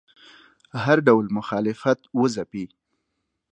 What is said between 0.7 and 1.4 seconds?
هر ډول